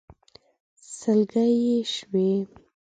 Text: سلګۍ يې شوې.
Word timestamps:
سلګۍ 0.95 1.49
يې 1.65 1.77
شوې. 1.93 2.29